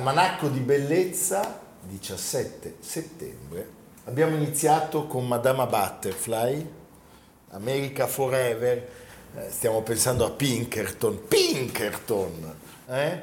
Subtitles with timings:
[0.00, 3.68] Almanacco di bellezza, 17 settembre.
[4.04, 6.66] Abbiamo iniziato con Madama Butterfly,
[7.50, 8.88] America Forever,
[9.36, 11.28] eh, stiamo pensando a Pinkerton.
[11.28, 12.54] Pinkerton!
[12.88, 13.20] Eh?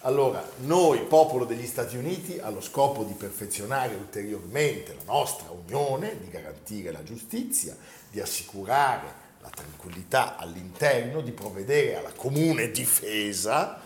[0.00, 6.28] Allora, noi, popolo degli Stati Uniti, allo scopo di perfezionare ulteriormente la nostra unione, di
[6.28, 7.74] garantire la giustizia,
[8.10, 9.06] di assicurare
[9.40, 13.80] la tranquillità all'interno, di provvedere alla comune difesa,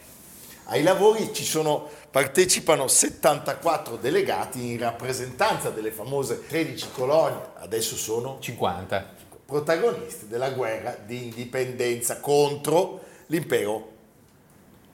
[0.65, 8.37] ai lavori ci sono, partecipano 74 delegati in rappresentanza delle famose 13 colonie, adesso sono
[8.41, 13.94] 50 protagonisti della guerra di indipendenza contro l'impero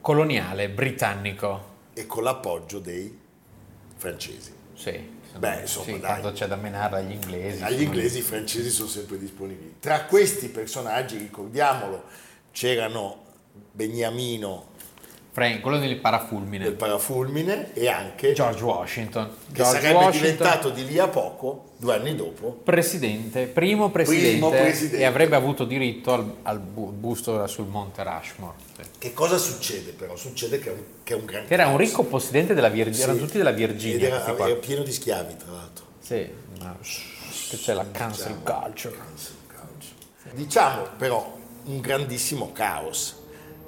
[0.03, 1.71] coloniale britannico.
[1.95, 3.19] E con l'appoggio dei
[3.97, 4.53] francesi.
[4.75, 5.21] Sì.
[5.39, 6.01] Beh, insomma, sì, dai.
[6.01, 7.63] quando c'è da menare agli inglesi.
[7.63, 9.77] Agli inglesi i francesi sono sempre disponibili.
[9.81, 12.05] Tra questi personaggi, ricordiamolo,
[12.51, 13.21] c'erano
[13.71, 14.72] Beniamino
[15.35, 16.65] Frank, quello del parafulmine.
[16.65, 19.31] del parafulmine e anche George Washington.
[19.51, 24.29] che George sarebbe Washington, diventato di lì a poco, due anni dopo, presidente, primo presidente,
[24.31, 24.99] Primo presidente.
[24.99, 28.57] e avrebbe avuto diritto al, al bu- busto sul Monte Rushmore.
[28.77, 28.83] sì.
[28.99, 30.17] Che cosa succede però?
[30.17, 32.99] Succede che è un, che è un gran Che era un ricco possidente della Virginia,
[32.99, 33.03] Sì.
[33.05, 34.07] erano tutti della Ed Virginia.
[34.09, 34.47] era, questi qua.
[34.49, 35.85] era pieno di schiavi, tra l'altro.
[35.99, 36.29] Sì,
[36.61, 38.97] ma che c'è la cancel Diciamo, culture.
[38.99, 40.35] cancel culture.
[40.35, 43.21] Diciamo però un grandissimo caos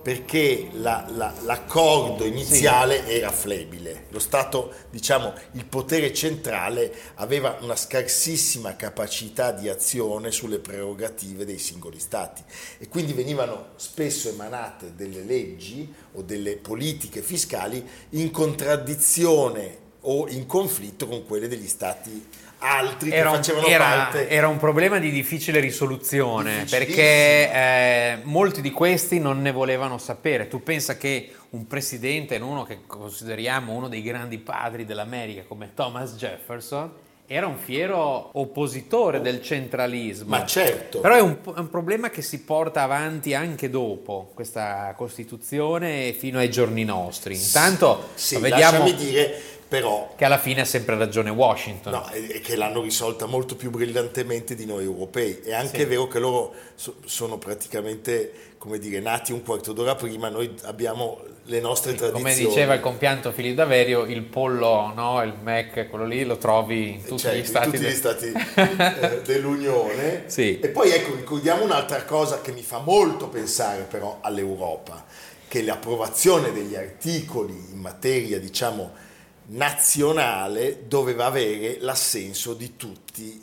[0.05, 4.05] perché la- la- l'accordo iniziale era flebile.
[4.11, 11.59] Lo Stato, diciamo, il potere centrale aveva una scarsissima capacità di azione sulle prerogative dei
[11.59, 12.43] singoli Stati
[12.77, 20.45] e quindi venivano spesso emanate delle leggi o delle politiche fiscali in contraddizione o in
[20.45, 22.29] conflitto con quelle degli Stati
[22.59, 28.19] altri Era che un, facevano era- parte era un problema di difficile risoluzione perché eh,
[28.23, 30.49] molti di questi non ne volevano sapere.
[30.49, 36.15] Tu pensa che un presidente, uno che consideriamo uno dei grandi padri dell'America come Thomas
[36.17, 36.91] Jefferson,
[37.27, 40.29] era un fiero oppositore del centralismo.
[40.29, 41.01] Ma certo.
[41.01, 46.39] Però è un, è un problema che si porta avanti anche dopo questa Costituzione fino
[46.39, 47.35] ai giorni nostri.
[47.35, 49.41] Intanto Sì, vediamo lasciami dire
[49.81, 51.93] però che alla fine ha sempre ragione Washington.
[51.93, 55.41] no, è che l'hanno risolta molto più brillantemente di noi europei.
[55.45, 55.85] È anche Sì.
[55.85, 61.21] vero che loro so- sono praticamente, come dire, nati un quarto d'ora prima, noi abbiamo
[61.47, 62.23] le nostre tradizioni.
[62.35, 66.93] Come diceva il compianto Filippo Daverio, il pollo, no, il Mac, quello lì, lo trovi
[66.95, 67.71] in tutti Cioè, gli stati.
[67.71, 70.23] tutti gli stati eh, dell'Unione.
[70.27, 70.59] Sì.
[70.61, 75.05] E poi ecco, ricordiamo un'altra cosa che mi fa molto pensare però all'Europa,
[75.49, 79.03] che l'approvazione degli articoli in materia, diciamo,
[79.47, 83.43] nazionale doveva avere l'assenso di tutti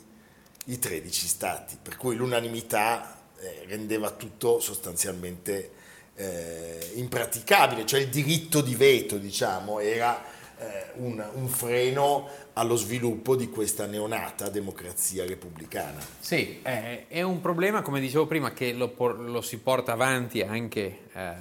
[0.66, 5.70] i 13 stati, per cui l'unanimità eh, rendeva tutto sostanzialmente
[6.14, 10.22] eh, impraticabile, cioè il diritto di veto, diciamo, era
[10.58, 16.00] eh, un, un, freno allo sviluppo di questa neonata democrazia repubblicana.
[16.20, 20.98] Sì, eh, è un problema, come dicevo prima, che lo, lo si porta avanti anche
[21.12, 21.34] eh,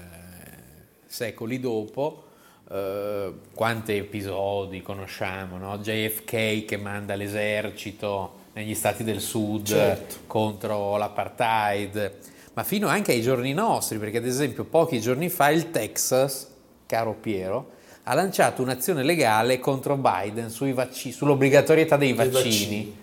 [1.05, 2.29] secoli dopo.
[2.71, 5.77] Uh, quanti episodi conosciamo, no?
[5.79, 10.15] JFK che manda l'esercito negli stati del sud certo.
[10.25, 12.13] contro l'apartheid,
[12.53, 16.49] ma fino anche ai giorni nostri, perché ad esempio pochi giorni fa il Texas,
[16.85, 17.71] caro Piero,
[18.03, 22.33] ha lanciato un'azione legale contro Biden vac- sull'obbligatorietà dei vaccini.
[22.33, 22.99] dei vaccini.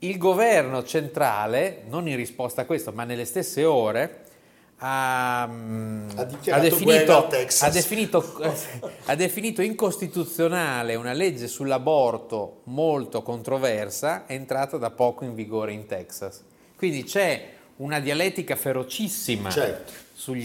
[0.00, 4.26] Il governo centrale, non in risposta a questo, ma nelle stesse ore,
[4.78, 5.48] ha, ha,
[6.14, 7.28] ha, definito,
[7.70, 8.40] definito,
[9.06, 16.44] ha, definito, incostituzionale una legge sull'aborto molto controversa, entrata da poco in vigore in Texas.
[16.76, 19.92] Quindi c'è una dialettica ferocissima certo.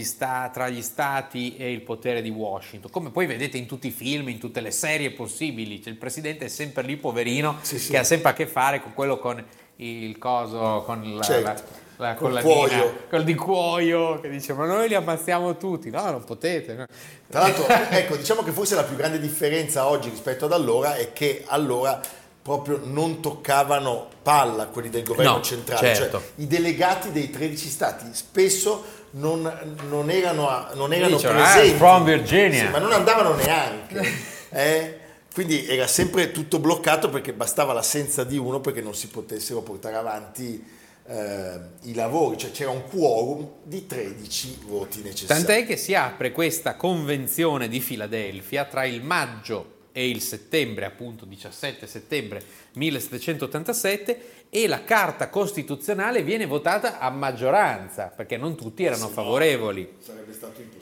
[0.02, 3.92] sta, tra gli stati e il potere di Washington, come poi vedete in tutti i
[3.92, 7.92] film, in tutte le serie possibili, cioè, il presidente è sempre lì poverino sì, sì.
[7.92, 9.44] che ha sempre a che fare con quello con
[9.76, 11.42] il coso, con la, certo.
[11.42, 16.24] la la collanina, quel di cuoio che dice ma noi li ammazziamo tutti, no non
[16.24, 16.74] potete.
[16.74, 16.86] No.
[17.28, 21.12] Tra l'altro, ecco, diciamo che forse la più grande differenza oggi rispetto ad allora è
[21.12, 22.00] che allora
[22.42, 26.18] proprio non toccavano palla quelli del governo no, centrale, certo.
[26.18, 29.50] cioè i delegati dei 13 stati spesso non,
[29.88, 32.66] non erano, non erano Dice, presenti, ah, from Virginia.
[32.66, 34.32] Sì, ma non andavano neanche.
[34.56, 34.98] Eh?
[35.34, 39.96] Quindi era sempre tutto bloccato perché bastava l'assenza di uno perché non si potessero portare
[39.96, 40.64] avanti
[41.06, 45.44] eh, i lavori, cioè c'era un quorum di 13 voti necessari.
[45.44, 51.24] Tant'è che si apre questa convenzione di Filadelfia tra il maggio e il settembre, appunto
[51.24, 52.42] 17 settembre
[52.72, 59.88] 1787, e la Carta Costituzionale viene votata a maggioranza, perché non tutti erano sì, favorevoli.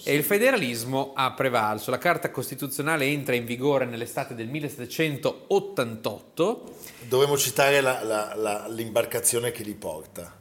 [0.04, 1.90] E il federalismo ha prevalso.
[1.90, 6.74] La Carta Costituzionale entra in vigore nell'estate del 1788.
[7.02, 10.40] Dovremmo citare la, la, la, l'imbarcazione che li porta.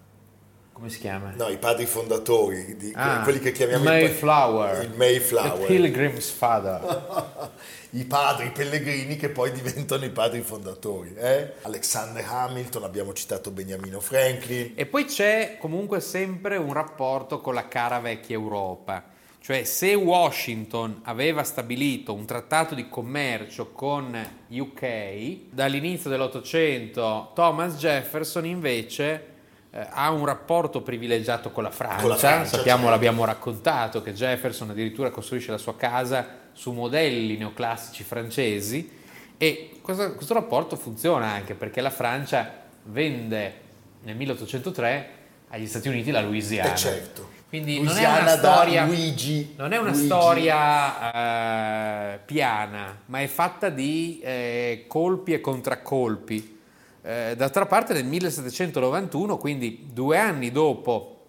[0.72, 1.34] Come si chiama?
[1.36, 4.84] No, i padri fondatori, di, ah, quelli che chiamiamo Mayflower.
[4.84, 5.60] Il, Mayflower.
[5.60, 7.50] The Pilgrim's Father.
[7.94, 11.14] I padri pellegrini che poi diventano i padri fondatori.
[11.14, 11.56] Eh?
[11.64, 14.72] Alexander Hamilton, abbiamo citato Beniamino Franklin.
[14.76, 19.04] E poi c'è comunque sempre un rapporto con la cara vecchia Europa.
[19.42, 24.18] Cioè se Washington aveva stabilito un trattato di commercio con
[24.48, 29.26] UK, dall'inizio dell'Ottocento Thomas Jefferson invece
[29.72, 32.92] eh, ha un rapporto privilegiato con la Francia, con la Francia sappiamo, certo.
[32.92, 39.00] l'abbiamo raccontato, che Jefferson addirittura costruisce la sua casa su modelli neoclassici francesi
[39.38, 43.60] e questo, questo rapporto funziona anche perché la Francia vende
[44.04, 45.10] nel 1803
[45.50, 46.74] agli Stati Uniti la Louisiana.
[46.74, 47.30] Eh certo.
[47.50, 50.06] Quindi Louisiana non è una storia, Luigi, non è una Luigi.
[50.06, 56.60] storia eh, piana, ma è fatta di eh, colpi e contraccolpi
[57.02, 61.26] eh, d'altra parte nel 1791, quindi due anni dopo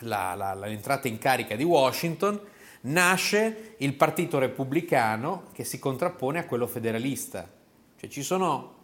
[0.00, 2.38] la, la, l'entrata in carica di Washington,
[2.82, 7.48] nasce il Partito Repubblicano che si contrappone a quello federalista.
[7.98, 8.74] Cioè ci sono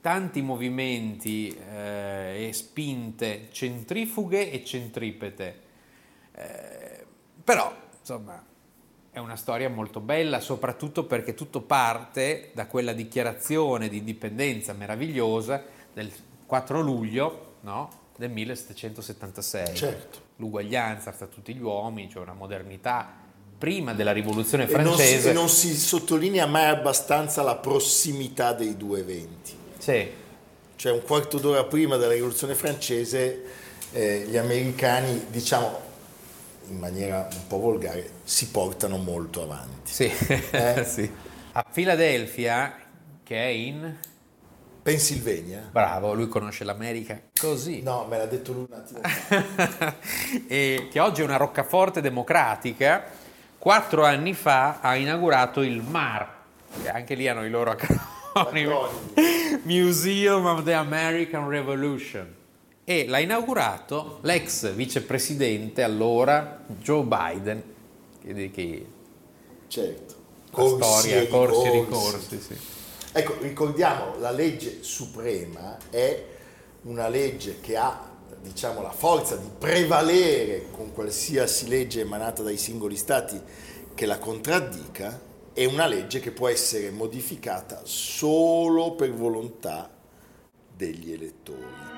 [0.00, 5.60] tanti movimenti eh, e spinte centrifughe e centripete.
[6.32, 7.06] Eh,
[7.42, 8.44] però, insomma,
[9.10, 15.64] è una storia molto bella, soprattutto perché tutto parte da quella dichiarazione di indipendenza meravigliosa
[15.92, 16.12] del
[16.44, 17.88] 4 luglio no?
[18.16, 19.74] del 1776.
[19.74, 20.18] Certo.
[20.36, 23.23] L'uguaglianza fra tutti gli uomini, cioè una modernità
[23.64, 25.30] prima della rivoluzione francese.
[25.30, 29.56] E non si, non si sottolinea mai abbastanza la prossimità dei due eventi.
[29.78, 30.06] Sì.
[30.76, 33.42] Cioè un quarto d'ora prima della rivoluzione francese
[33.92, 35.80] eh, gli americani, diciamo,
[36.68, 39.90] in maniera un po' volgare, si portano molto avanti.
[39.90, 40.12] Sì,
[40.50, 40.84] eh?
[40.84, 41.10] sì.
[41.52, 42.76] A Filadelfia,
[43.22, 43.96] che è in...
[44.82, 45.66] Pennsylvania.
[45.72, 47.80] Bravo, lui conosce l'America così.
[47.80, 49.00] No, me l'ha detto lui un attimo
[50.46, 53.22] e che oggi è una roccaforte democratica,
[53.64, 56.28] quattro anni fa ha inaugurato il MAR,
[56.82, 57.70] che anche lì hanno i loro
[58.34, 58.70] acronimi.
[59.62, 62.30] Museum of the American Revolution
[62.84, 67.62] e l'ha inaugurato l'ex vicepresidente allora Joe Biden,
[68.22, 68.86] che, che
[69.68, 70.14] certo.
[70.50, 72.40] corsi storia, e corsi e ricorsi.
[72.42, 72.58] Sì.
[73.12, 76.22] Ecco, ricordiamo, la legge suprema è
[76.82, 78.13] una legge che ha
[78.44, 83.40] diciamo, la forza di prevalere con qualsiasi legge emanata dai singoli stati
[83.94, 89.88] che la contraddica, è una legge che può essere modificata solo per volontà
[90.76, 91.93] degli elettori.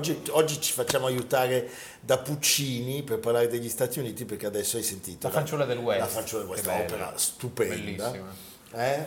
[0.00, 1.68] Oggi, oggi ci facciamo aiutare
[2.00, 6.00] da Puccini per parlare degli Stati Uniti perché adesso hai sentito La fanciulla del West.
[6.00, 8.14] La fanciulla del West, opera stupenda.
[8.72, 9.06] Eh?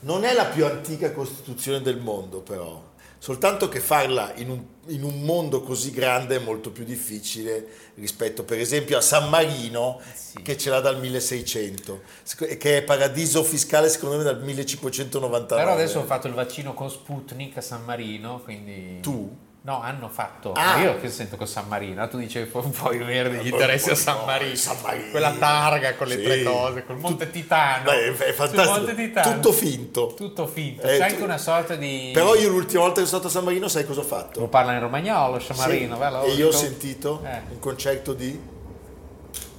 [0.00, 2.84] Non è la più antica Costituzione del mondo però,
[3.22, 8.44] soltanto che farla in un, in un mondo così grande è molto più difficile rispetto
[8.44, 10.40] per esempio a San Marino sì.
[10.40, 12.00] che ce l'ha dal 1600
[12.48, 15.62] e che è paradiso fiscale secondo me dal 1599.
[15.62, 19.00] Però adesso ho fatto il vaccino con Sputnik a San Marino, quindi...
[19.00, 19.48] Tu?
[19.62, 20.52] No, hanno fatto.
[20.54, 20.80] Ah.
[20.80, 24.16] Io che sento con San Marino, tu dicevi poi puoi avere degli interessi a San
[24.20, 24.54] No, Marino.
[24.54, 25.10] San Marino.
[25.10, 26.22] Quella targa con le Sì.
[26.22, 27.84] tre cose, col Monte Titano.
[27.84, 28.62] Beh, è fantastico.
[28.78, 29.34] Monte Titano.
[29.34, 30.14] Tutto finto.
[30.16, 30.80] Tutto finto.
[30.82, 32.10] Eh, C'è tu- anche una sorta di...
[32.14, 34.40] Però io l'ultima volta che sono stato a San Marino sai cosa ho fatto?
[34.40, 36.22] Lo parla in romagnolo, San Marino, Sì, bello.
[36.22, 37.40] E io ho sentito Eh.
[37.50, 38.40] un concerto di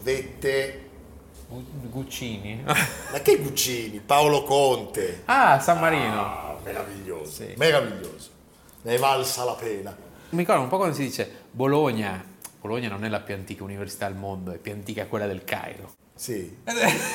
[0.02, 0.90] Vette
[1.48, 2.64] Gu- Guccini.
[2.66, 4.00] Ma che Guccini?
[4.04, 5.22] Paolo Conte.
[5.26, 6.20] ah, San Marino.
[6.22, 7.54] Ah, meraviglioso, Sì.
[7.56, 8.30] meraviglioso.
[8.84, 9.96] Ne è valsa la pena.
[10.30, 12.24] Mi ricordo un po' quando si dice Bologna.
[12.60, 15.94] Bologna non è la più antica università al mondo, è più antica quella del Cairo.
[16.16, 16.56] Sì.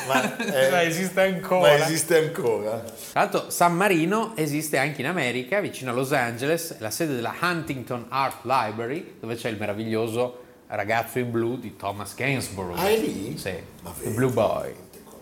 [0.08, 1.76] Ma, eh, esiste ancora.
[1.76, 2.78] Ma esiste ancora.
[2.80, 7.14] Tra l'altro San Marino esiste anche in America, vicino a Los Angeles, è la sede
[7.14, 12.76] della Huntington Art Library, dove c'è il meraviglioso ragazzo in blu di Thomas Gainsborough.
[12.76, 13.38] Ah, è lì?
[13.38, 14.75] Sì, Ma il Blue Boy.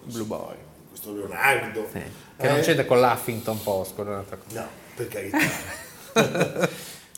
[0.05, 0.57] Blue Boy.
[0.89, 1.87] Questo Leonardo.
[1.93, 2.01] Sì.
[2.39, 2.63] Che non Eh?
[2.63, 4.61] c'entra con l'Huffington Post, con un'altra cosa.
[4.63, 5.39] No, per carità.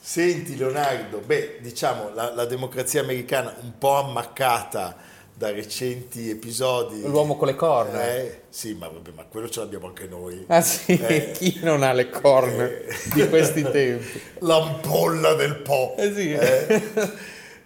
[0.01, 4.97] Senti Leonardo, beh, diciamo la, la democrazia americana un po' ammaccata
[5.35, 7.03] da recenti episodi.
[7.03, 8.07] L'uomo con le corna.
[8.15, 10.45] Eh, sì, ma vabbè, ma quello ce l'abbiamo anche noi.
[10.49, 11.33] Ah sì, Eh.
[11.37, 12.87] chi non ha le corna Eh.
[13.13, 14.21] di questi tempi?
[14.41, 15.95] L'ampolla del Po.
[15.99, 16.33] Eh sì.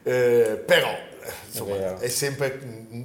[0.02, 0.88] Eh, però,
[1.46, 1.98] insomma, vero.
[1.98, 2.58] è, sempre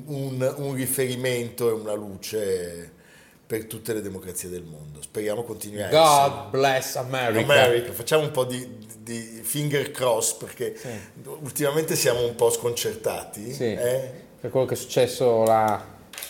[0.07, 2.93] un, un riferimento e una luce
[3.45, 5.01] per tutte le democrazie del mondo.
[5.01, 6.01] Speriamo continui a essere.
[6.01, 7.53] God bless America.
[7.53, 8.67] America, facciamo un po' di,
[8.99, 10.75] di finger cross perché
[11.41, 13.53] ultimamente siamo un po' sconcertati.
[13.53, 13.63] Sì.
[13.73, 14.11] eh?
[14.39, 15.83] Per quello che è successo là,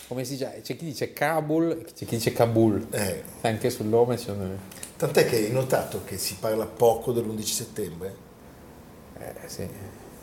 [0.07, 0.59] come si dice?
[0.61, 2.85] C'è chi dice Kabul e c'è chi dice Kabul.
[2.91, 4.73] Eh, Anche sul nome sono...
[4.97, 8.15] Tant'è che hai notato che si parla poco dell'11 settembre?
[9.19, 9.67] Eh, sì.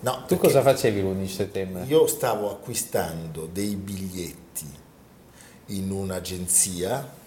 [0.00, 1.84] No, Tu cosa facevi l'11 settembre?
[1.84, 4.80] Io stavo acquistando dei biglietti
[5.66, 7.20] in un'agenzia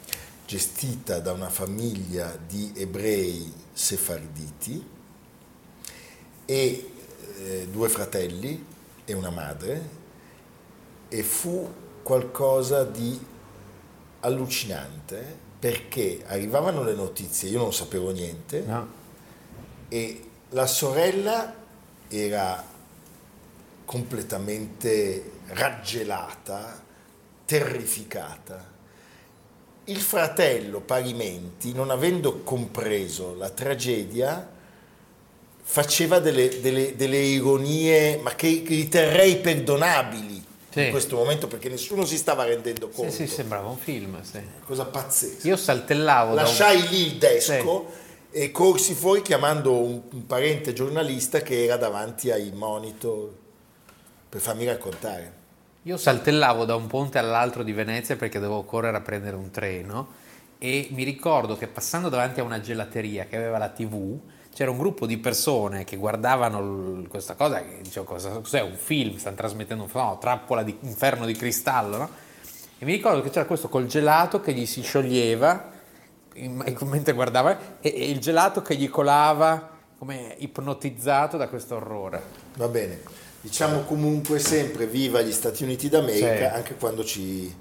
[0.45, 4.87] gestita da una famiglia di ebrei sefarditi
[6.45, 6.91] e
[7.37, 8.63] eh, due fratelli
[9.03, 9.89] e una madre
[11.09, 11.73] e fu
[12.03, 13.19] qualcosa di
[14.21, 18.87] allucinante perché arrivavano le notizie, io non sapevo niente, No.
[19.89, 21.53] e la sorella
[22.07, 22.63] era
[23.85, 26.83] completamente raggelata,
[27.45, 28.73] terrificata.
[29.85, 34.49] Il fratello parimenti, non avendo compreso la tragedia,
[35.61, 40.85] faceva delle, delle- delle ironie, ma che riterrei perdonabili Sì.
[40.85, 43.11] in questo momento perché nessuno si stava rendendo Sì, conto.
[43.13, 44.39] sì, sembrava un film, sì.
[44.65, 45.47] Cosa pazzesca.
[45.47, 46.47] Io saltellavo da un...
[46.47, 47.89] Lasciai lì il desco
[48.31, 53.31] e corsi fuori chiamando un, un parente giornalista che era davanti ai monitor
[54.29, 55.43] per farmi raccontare.
[55.87, 60.07] Io saltellavo da un ponte all'altro di Venezia perché dovevo correre a prendere un treno
[60.57, 64.17] e mi ricordo che passando davanti a una gelateria che aveva la TV
[64.51, 68.73] c'era un gruppo di persone che guardavano l- questa cosa che dicevo cosa, cos'è un
[68.73, 72.09] film, stanno trasmettendo un no, trappola di inferno di cristallo, no?
[72.79, 75.69] E mi ricordo che c'era questo col gelato che gli si scioglieva
[76.33, 82.23] in- mentre guardava e, e il gelato che gli colava come ipnotizzato da questo orrore.
[82.55, 83.01] Va bene,
[83.45, 86.55] diciamo comunque sempre viva gli Stati Uniti d'America Sì.
[86.55, 87.53] anche quando ci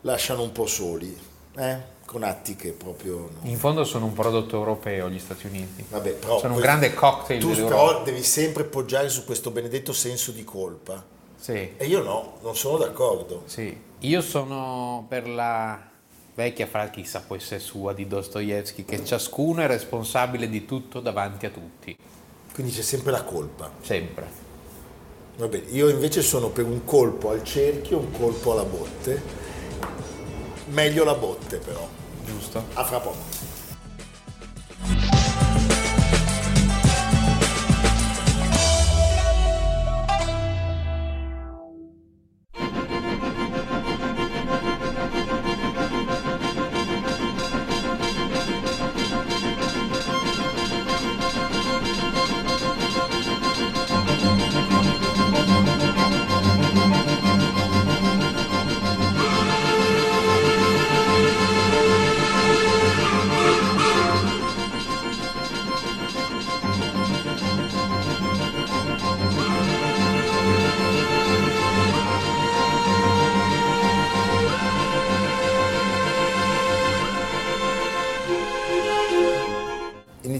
[0.00, 1.14] lasciano un po' soli,
[1.58, 1.94] eh?
[2.06, 3.28] con atti che proprio...
[3.42, 3.48] no.
[3.50, 5.84] In fondo sono un prodotto europeo gli Stati Uniti.
[5.90, 10.30] Vabbè, però sono un grande cocktail Tu però devi sempre poggiare su questo benedetto senso
[10.32, 11.04] di colpa.
[11.38, 13.42] Sì, E io no, non sono d'accordo.
[13.44, 13.84] sì.
[14.00, 15.80] Io sono per la
[16.34, 21.46] vecchia frase chissà può essere sua di Dostoevsky che ciascuno è responsabile di tutto davanti
[21.46, 21.96] a tutti,
[22.52, 23.70] Quindi c'è sempre la colpa.
[23.82, 24.44] sempre.
[25.38, 29.22] Va bene, io invece sono per un colpo al cerchio, un colpo alla botte.
[30.68, 31.86] Meglio la botte però.
[32.24, 32.64] Giusto?
[32.72, 33.55] A fra poco.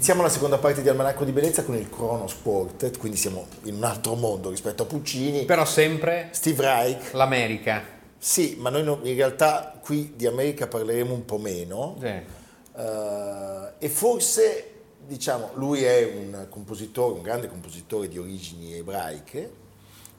[0.09, 3.75] Iniziamo la seconda parte di Almanacco di Bellezza con il Chronos Quartet, quindi siamo in
[3.75, 5.45] un altro mondo rispetto a Puccini.
[5.45, 7.13] Però sempre Steve Reich.
[7.13, 7.83] l'America.
[8.17, 11.97] Sì, ma noi no- in realtà qui di America parleremo un po' meno.
[11.99, 12.07] Sì.
[12.07, 19.51] Eh, e forse, diciamo, lui è un compositore, un grande compositore di origini ebraiche,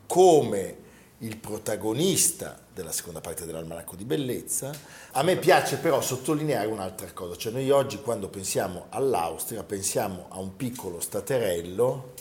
[0.06, 0.76] come
[1.20, 4.72] il protagonista della seconda parte dell'Almanacco di Bellezza.
[5.12, 10.40] A me piace però sottolineare un'altra cosa, cioè noi oggi quando pensiamo all'Austria pensiamo a
[10.40, 12.14] un piccolo staterello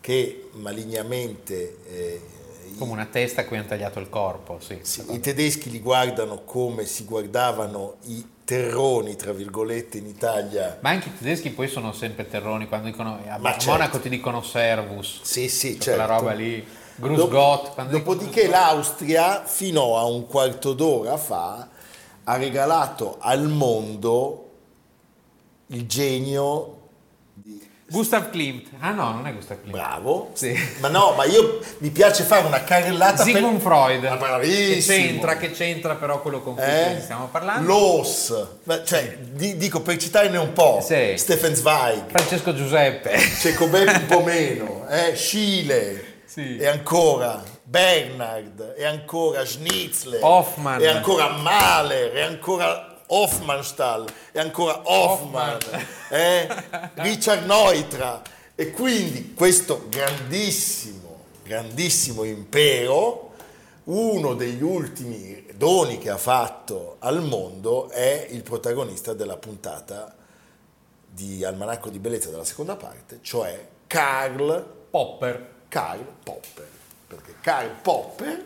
[0.00, 2.20] che malignamente eh,
[2.78, 4.78] Come una testa a cui hanno tagliato il corpo, sì.
[4.82, 10.78] sì, I tedeschi li guardano come si guardavano i terroni, tra virgolette, in Italia.
[10.80, 13.70] Ma anche i tedeschi poi sono sempre terroni quando dicono a Ma a certo.
[13.70, 15.20] Monaco ti dicono servus.
[15.22, 15.90] Sì, sì, Cioè, certo.
[15.90, 16.66] Quella roba lì.
[16.96, 18.50] Dop- quando dicono Dopodiché Grusgott.
[18.50, 21.68] l'Austria, fino a un quarto d'ora fa,
[22.24, 24.42] ha regalato al mondo
[25.68, 26.72] il genio
[27.88, 28.68] Gustav Klimt.
[28.80, 29.76] Ah no, non è Gustav Klimt.
[29.76, 30.30] bravo.
[30.32, 30.52] Sì.
[30.80, 33.62] Ma no, ma io mi piace fare una carrellata Sigmund per...
[33.62, 34.02] Freud.
[34.02, 34.96] Ma Che bravissimo.
[34.96, 36.98] c'entra, che c'entra però quello con cui Eh?
[37.00, 37.68] stiamo parlando.
[37.68, 41.14] Los, Ma, cioè, di- dico per citarne un po', Sì.
[41.16, 43.16] Stefan Zweig, Francesco Giuseppe.
[43.18, 45.14] Cecobè un po' meno, eh?
[45.14, 46.58] Schiele, Sì.
[46.58, 50.82] e ancora Bernard, e ancora Schnitzler, Hoffmann.
[50.82, 55.80] e ancora Mahler, e ancora Hoffmannsthal, e ancora Hoffmann, Hoffmann.
[56.10, 56.64] eh?
[56.96, 58.20] Richard Neutra.
[58.54, 63.30] E quindi questo grandissimo, grandissimo impero,
[63.84, 70.14] uno degli ultimi doni che ha fatto al mondo è il protagonista della puntata
[71.08, 75.54] di Almanacco di Bellezza della seconda parte, cioè Karl, Popper.
[75.68, 76.68] Karl Popper.
[77.06, 78.44] Perché Karl Popper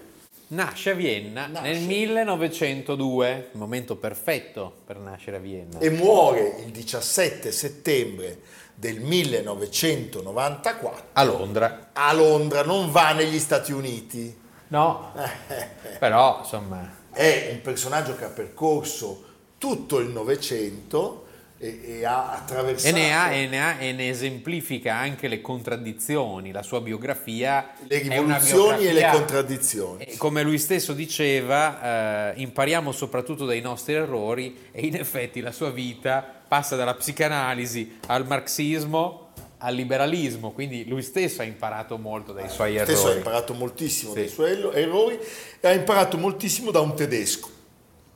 [0.48, 1.70] Nasce a Vienna Nasce.
[1.70, 5.78] nel 1902, il momento perfetto per nascere a Vienna.
[5.78, 8.40] e muore il 17 settembre
[8.74, 11.90] del 1994 A Londra.
[11.92, 14.36] a Londra, non va negli Stati Uniti.
[14.68, 15.12] No,
[15.98, 19.24] però insomma, È un personaggio che ha percorso
[19.58, 21.26] tutto il Novecento
[21.62, 22.88] e, e ha attraversato...
[22.96, 26.52] e ne, ha, e, ne ha- e ne esemplifica anche le contraddizioni.
[26.52, 30.04] La sua biografia le rivoluzioni e le contraddizioni.
[30.04, 35.52] E come lui stesso diceva, eh, impariamo soprattutto dai nostri errori e in effetti la
[35.52, 39.28] sua vita passa dalla psicanalisi al marxismo
[39.62, 43.16] al liberalismo, quindi lui stesso ha imparato molto dai suoi stesso ha errori.
[43.18, 44.20] imparato moltissimo Sì.
[44.20, 45.18] dai suoi erro- errori
[45.60, 47.50] e ha imparato moltissimo da un tedesco,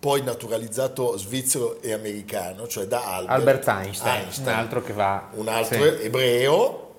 [0.04, 5.28] poi naturalizzato svizzero e americano, cioè da Albert, Albert Einstein, Einstein, un altro che va...
[5.32, 6.04] un altro sì.
[6.04, 6.94] ebreo,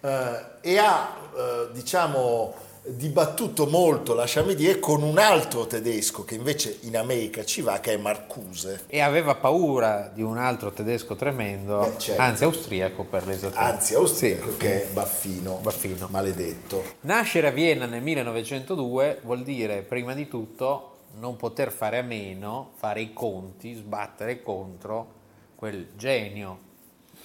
[0.00, 6.78] eh, e ha, eh, diciamo, dibattuto molto, lasciami dire, con un altro tedesco che invece
[6.84, 8.84] in America ci va, che è Marcuse.
[8.86, 12.22] E aveva paura di un altro tedesco tremendo, Beh, certo.
[12.22, 13.60] anzi austriaco per l'esattezza.
[13.60, 16.08] Anzi, austriaco, Sì, che è Baffino, Baffino.
[16.10, 16.82] maledetto.
[17.02, 22.72] Nascere a Vienna nel 1902 vuol dire prima di tutto non poter fare a meno,
[22.76, 25.14] fare i conti, sbattere contro
[25.54, 26.58] quel genio,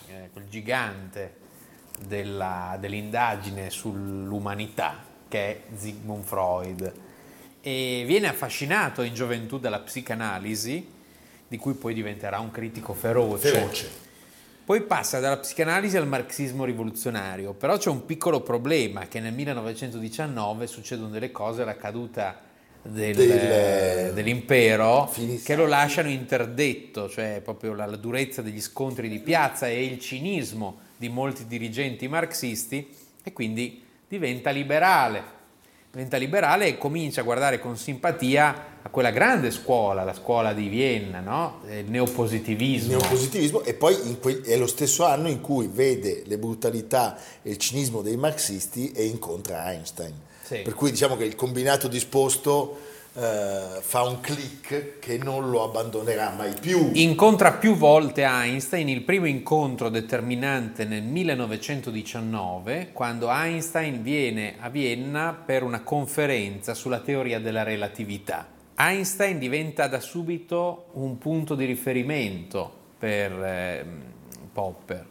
[0.07, 1.37] eh, quel gigante
[2.05, 6.93] della- dell'indagine sull'umanità che è Sigmund Freud.
[7.61, 10.99] E viene affascinato in gioventù dalla psicanalisi,
[11.47, 13.49] di cui poi diventerà un critico feroce.
[13.49, 13.89] Feroce.
[14.65, 20.67] Poi passa dalla psicanalisi al marxismo rivoluzionario, però c'è un piccolo problema che nel 1919
[20.67, 22.39] succedono delle cose alla caduta
[22.83, 29.07] del- Del- dell'impero Finis- che lo lasciano interdetto, cioè proprio la, la durezza degli scontri
[29.09, 32.87] di piazza e il cinismo di molti dirigenti marxisti
[33.23, 35.39] e quindi diventa liberale.
[35.91, 40.69] Diventa liberale e comincia a guardare con simpatia a quella grande scuola, la scuola di
[40.69, 41.59] Vienna, no?
[41.69, 42.93] il neopositivismo.
[42.93, 47.49] Il neopositivismo e poi que- è lo stesso anno in cui vede le brutalità e
[47.51, 50.13] il cinismo dei marxisti e incontra Einstein.
[50.51, 50.63] Sì.
[50.63, 52.77] Per cui diciamo che il combinato disposto
[53.13, 56.91] eh, fa un click che non lo abbandonerà mai più.
[56.95, 65.33] Incontra più volte Einstein, il primo incontro determinante nel 1919, quando Einstein viene a Vienna
[65.33, 68.45] per una conferenza sulla teoria della relatività.
[68.75, 74.01] Einstein diventa da subito un punto di riferimento per ehm,
[74.51, 75.05] Popper.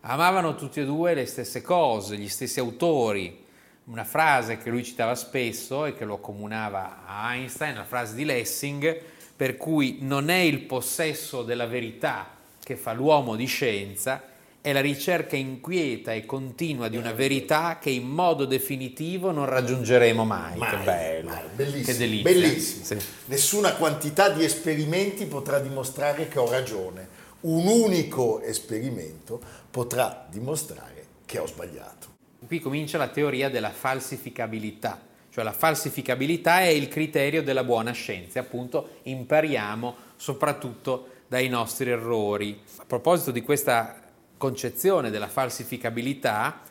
[0.00, 3.44] Amavano tutti e due le stesse cose, gli stessi autori.
[3.90, 8.24] Una frase che lui citava spesso e che lo accomunava a Einstein, la frase di
[8.24, 9.00] Lessing,
[9.34, 12.28] per cui non è il possesso della verità
[12.62, 14.22] che fa l'uomo di scienza,
[14.60, 20.22] è la ricerca inquieta e continua di una verità che in modo definitivo non raggiungeremo
[20.22, 20.58] mai.
[20.58, 22.30] Mai, che bello, mai, bellissimo, che delizia.
[22.30, 22.84] bellissimo.
[22.84, 23.06] Sì.
[23.24, 27.08] Nessuna quantità di esperimenti potrà dimostrare che ho ragione.
[27.40, 32.07] un unico esperimento potrà dimostrare che ho sbagliato.
[32.46, 38.40] Qui comincia la teoria della falsificabilità, cioè la falsificabilità è il criterio della buona scienza,
[38.40, 42.58] appunto impariamo soprattutto dai nostri errori.
[42.76, 44.00] A proposito di questa
[44.36, 46.62] concezione della falsificabilità,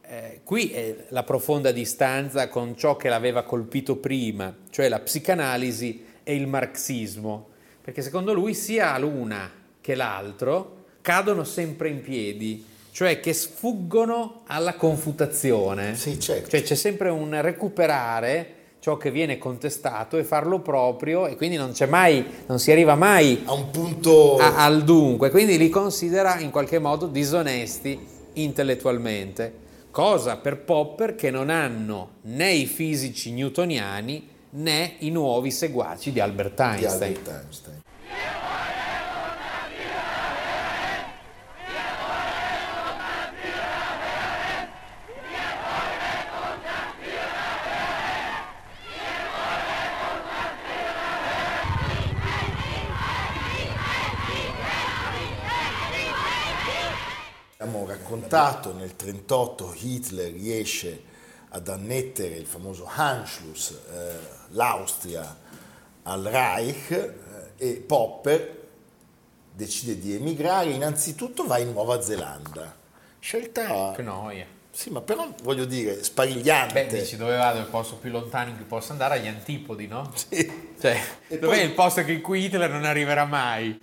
[0.00, 6.04] eh, qui è la profonda distanza con ciò che l'aveva colpito prima, cioè la psicanalisi
[6.24, 7.50] e il marxismo,
[7.82, 14.74] perché secondo lui sia l'una che l'altro cadono sempre in piedi, cioè che sfuggono alla
[14.74, 15.96] confutazione.
[15.96, 16.50] Sì, certo.
[16.50, 21.72] Cioè c'è sempre un recuperare ciò che viene contestato e farlo proprio e quindi non
[21.72, 26.38] c'è mai, non si arriva mai a un punto a, al dunque, quindi li considera
[26.40, 27.98] in qualche modo disonesti
[28.34, 29.54] intellettualmente,
[29.90, 36.20] cosa per Popper che non hanno né i fisici newtoniani né i nuovi seguaci di
[36.20, 36.98] Albert Einstein.
[36.98, 37.80] Di Albert Einstein.
[58.22, 61.02] Raccontato, nel 1938 Hitler riesce
[61.50, 64.18] ad annettere il famoso Anschluss, eh,
[64.50, 65.36] l'Austria,
[66.04, 67.12] al Reich eh,
[67.56, 68.60] e Popper
[69.54, 72.74] decide di emigrare, innanzitutto va in Nuova Zelanda.
[73.18, 73.92] Scelta...
[73.94, 74.46] Che noia.
[74.70, 76.86] Sì, ma però voglio dire, sparigliante.
[76.86, 79.18] Beh, dici dove vado il posto più lontano in cui posso andare?
[79.18, 80.10] Agli antipodi, no?
[80.14, 80.70] Sì.
[80.80, 81.64] Cioè, e dov'è poi...
[81.66, 83.78] il posto in cui Hitler non arriverà mai?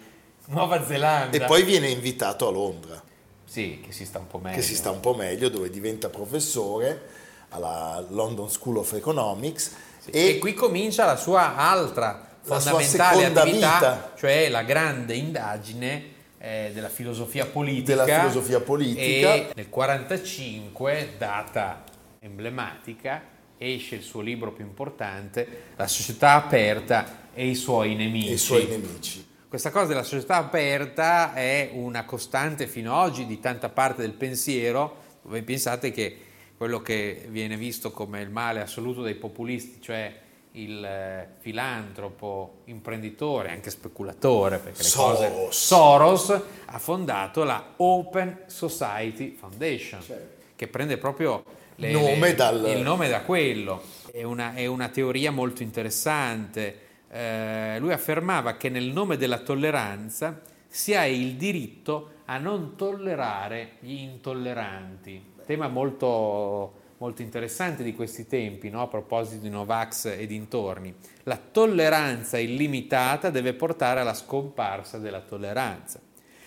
[0.47, 1.37] Nuova Zelanda.
[1.37, 3.03] E poi viene invitato a Londra.
[3.49, 4.55] Sì, che si sta un po' meglio.
[4.55, 7.01] Che si sta un po' meglio, dove diventa professore
[7.49, 9.75] alla London School of Economics.
[9.97, 14.13] Sì, e, e, qui comincia la sua altra fondamentale attività, vita.
[14.15, 16.03] cioè la grande indagine
[16.37, 18.05] eh, della filosofia politica.
[18.05, 19.33] Della filosofia politica.
[19.33, 21.83] E nel 1945, data
[22.19, 23.23] emblematica,
[23.57, 28.29] esce il suo libro più importante, La società aperta e i suoi nemici.
[28.29, 29.25] E i suoi nemici.
[29.49, 34.13] Questa cosa della società aperta è una costante fino ad oggi di tanta parte del
[34.13, 34.97] pensiero.
[35.23, 36.17] Voi pensate che
[36.55, 40.13] quello che viene visto come il male assoluto dei populisti, cioè
[40.51, 45.17] il eh, filantropo, imprenditore, anche speculatore, perché le Soros.
[45.17, 50.43] cose Soros ha fondato la Open Society Foundation, certo.
[50.55, 52.65] che prende proprio le, nome le, dal...
[52.67, 53.81] il nome da quello.
[54.11, 60.41] È una, è una teoria molto interessante eh, lui affermava che nel nome della tolleranza
[60.67, 65.33] si ha il diritto a non tollerare gli intolleranti.
[65.45, 68.83] Tema molto, molto interessante di questi tempi, no?
[68.83, 70.93] a proposito di Novax e dintorni.
[71.23, 75.99] La tolleranza illimitata deve portare alla scomparsa della tolleranza.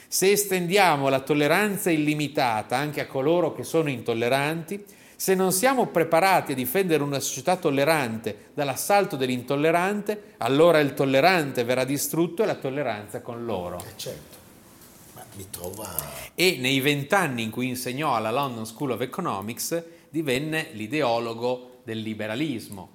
[0.06, 4.84] Se estendiamo la tolleranza illimitata anche a coloro che sono intolleranti,
[5.22, 11.84] se non siamo preparati a difendere una società tollerante dall'assalto dell'intollerante, allora il tollerante verrà
[11.84, 13.78] distrutto e la tolleranza con loro.
[13.78, 14.36] Eh certo,
[15.14, 15.88] ma mi trova...
[16.34, 22.90] E nei vent'anni in cui insegnò alla London School of Economics divenne l'ideologo del liberalismo.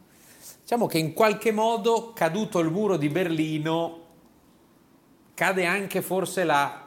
[0.63, 4.00] Diciamo che in qualche modo, caduto il muro di Berlino,
[5.34, 6.87] cade anche forse la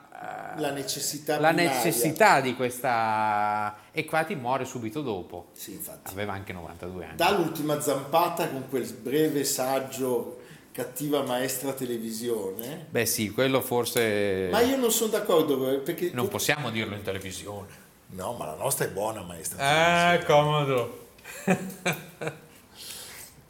[0.57, 5.49] la necessità, la necessità di questa e Quati muore subito dopo.
[5.53, 6.11] Sì, infatti.
[6.11, 7.17] aveva anche 92 anni.
[7.17, 10.39] Dall'ultima zampata con quel breve saggio
[10.73, 12.87] cattiva maestra televisione.
[12.89, 17.89] Beh sì quello forse ma io non sono d'accordo perché non possiamo dirlo in televisione.
[18.11, 21.09] No ma la nostra è buona maestra ah comodo.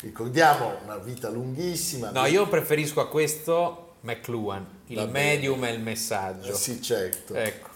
[0.01, 2.11] Ricordiamo una vita lunghissima.
[2.11, 6.55] No io preferisco a questo McLuhan, il medium e il messaggio.
[6.55, 7.35] Sì, certo.
[7.35, 7.69] Ecco.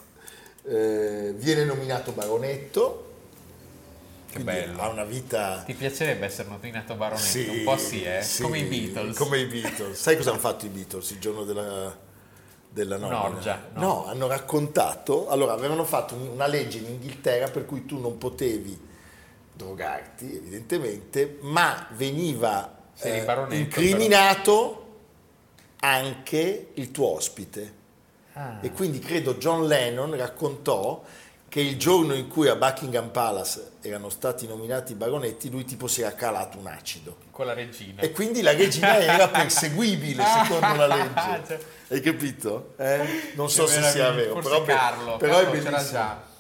[0.66, 3.12] Eh, viene nominato baronetto.
[4.30, 4.80] Che bello.
[4.80, 5.62] Ha una vita.
[5.64, 7.24] Ti piacerebbe essere nominato baronetto?
[7.26, 8.22] Sì, un po' sì, eh?
[8.22, 9.16] Sì, come i Beatles.
[9.16, 10.00] Come i Beatles.
[10.00, 11.96] Sai cosa hanno fatto i Beatles il giorno della,
[12.68, 13.28] della nomina?
[13.28, 13.68] Norgia.
[13.74, 13.80] No.
[13.80, 15.28] no, hanno raccontato.
[15.28, 18.92] Allora, avevano fatto una legge in Inghilterra per cui tu non potevi
[19.52, 24.83] drogarti, evidentemente, ma veniva eh, incriminato.
[25.84, 27.82] Anche il tuo ospite.
[28.32, 28.58] Ah.
[28.60, 31.04] E quindi credo John Lennon raccontò
[31.54, 36.00] che il giorno in cui a Buckingham Palace erano stati nominati baronetti, lui tipo si
[36.00, 37.16] era calato un acido.
[37.30, 38.02] Con la regina.
[38.02, 41.42] E quindi la regina era perseguibile secondo la legge.
[41.46, 41.58] Cioè.
[41.90, 42.72] Hai capito?
[42.76, 43.32] Eh?
[43.34, 46.32] Non so se sia vero, però, Carlo, però Carlo è bellissimo.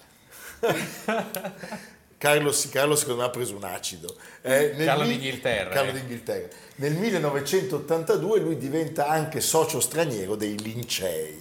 [2.24, 4.16] Carlo, Carlo, secondo me ha preso un acido.
[4.40, 5.68] Eh, Carlo d'Inghilterra.
[5.68, 5.92] Carlo eh.
[5.92, 6.48] d'Inghilterra.
[6.76, 11.36] Nel 1982 lui diventa anche socio straniero dei Lincei,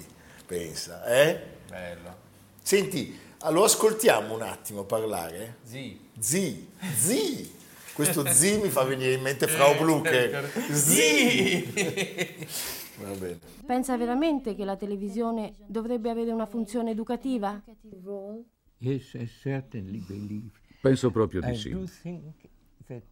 [0.46, 1.39] pensa, eh?
[1.69, 2.15] Bello.
[2.62, 3.17] Senti,
[3.50, 5.60] lo ascoltiamo un attimo parlare?
[5.63, 5.98] Sì.
[6.19, 7.56] Zi, zi.
[7.93, 10.52] Questo zi mi fa venire in mente Frau Blucher.
[10.69, 11.63] Zi.
[13.00, 13.39] Va bene.
[13.65, 17.63] Pensa veramente che la televisione dovrebbe avere una funzione educativa?
[18.80, 20.52] Yes, I certainly believe.
[20.84, 21.69] Penso proprio di sì.
[21.69, 22.50] do think
[22.88, 23.04] that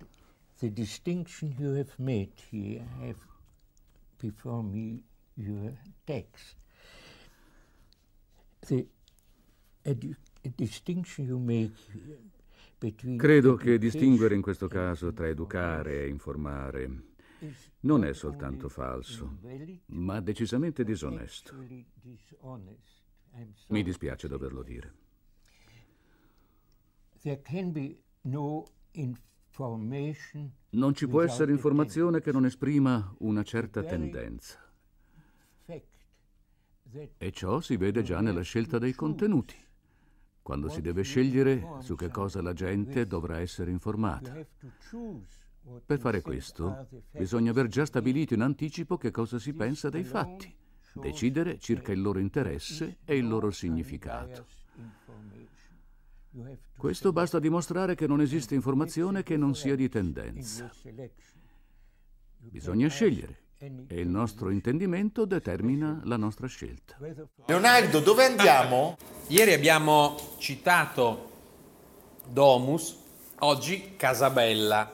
[0.60, 3.20] the distinction you have made here, I have
[4.18, 5.02] before me
[5.36, 5.72] your
[6.04, 6.58] text.
[8.60, 8.86] The
[9.86, 12.20] a, di- a distinction you make here
[12.78, 17.04] between Credo che distinguere in questo caso tra educare e informare
[17.84, 19.38] non è soltanto falso,
[19.86, 21.56] ma decisamente disonesto.
[23.70, 24.94] Mi dispiace doverlo dire.
[30.72, 34.58] Non ci può essere informazione che non esprima una certa tendenza.
[37.18, 39.56] E ciò si vede già nella scelta dei contenuti,
[40.42, 44.34] quando si deve scegliere su che cosa la gente dovrà essere informata.
[45.86, 50.52] Per fare questo bisogna aver già stabilito in anticipo che cosa si pensa dei fatti,
[50.96, 54.46] decidere circa il loro interesse e il loro significato.
[56.78, 60.72] Questo basta a dimostrare che non esiste informazione che non sia di tendenza.
[62.38, 66.98] Bisogna scegliere e il nostro intendimento determina la nostra scelta.
[67.46, 68.98] Leonardo, dove andiamo?
[69.28, 71.30] Ieri abbiamo citato
[72.28, 72.98] Domus,
[73.40, 74.92] oggi Casabella,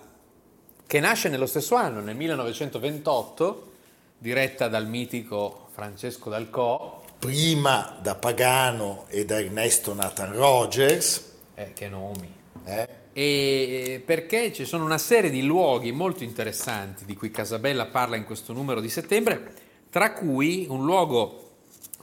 [0.85, 3.71] che nasce nello stesso anno, nel 1928,
[4.17, 11.33] diretta dal mitico Francesco Dalcò, Prima da Pagano e da Ernesto Nathan Rogers.
[11.55, 12.31] eh, che nomi,
[12.65, 12.87] eh?
[13.11, 18.23] e perché ci sono una serie di luoghi molto interessanti di cui Casabella parla in
[18.25, 19.53] questo numero di settembre,
[19.89, 21.49] tra cui un luogo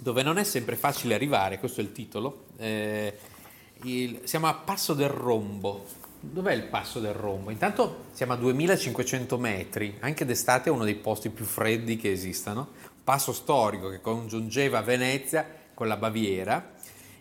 [0.01, 3.17] dove non è sempre facile arrivare, questo è il titolo, eh,
[3.83, 5.85] il- siamo a Passo del Rombo.
[6.19, 7.51] Dov'è il Passo del Rombo?
[7.51, 12.71] Intanto siamo a 2500 metri, anche d'estate è uno dei posti più freddi che esistano,
[13.05, 16.73] passo storico che congiungeva Venezia con la Baviera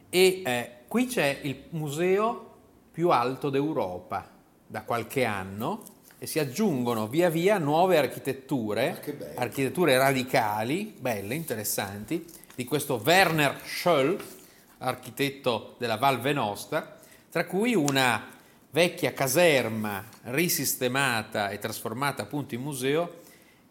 [0.09, 2.51] e eh, qui c'è il museo
[2.91, 4.29] più alto d'Europa
[4.65, 5.83] da qualche anno
[6.17, 9.39] e si aggiungono via via nuove architetture, bello.
[9.39, 14.17] architetture radicali, belle, interessanti, di questo Werner Scholl,
[14.77, 16.97] architetto della Val Venosta,
[17.29, 18.29] tra cui una
[18.69, 23.21] vecchia caserma risistemata e trasformata appunto in museo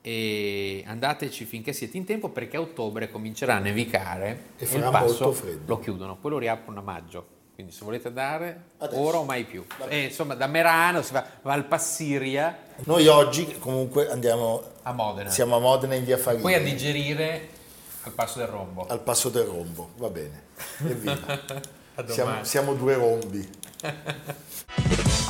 [0.05, 5.33] e andateci finché siete in tempo perché a ottobre comincerà a nevicare E farà molto
[5.33, 5.63] freddo.
[5.67, 7.27] lo chiudono, poi lo riaprono a maggio.
[7.55, 8.99] Quindi se volete andare, Adesso.
[9.01, 9.65] ora o mai più.
[9.89, 15.31] E, insomma, da Merano si va, va al Passiria Noi oggi comunque andiamo, a Modena.
[15.31, 16.43] siamo a Modena in via Farina.
[16.43, 17.49] Poi a digerire
[18.05, 18.87] al Passo del Rombo.
[18.89, 20.43] Al passo del rombo, va bene.
[20.85, 21.71] Evviva.
[22.09, 23.49] Siamo, siamo due rombi.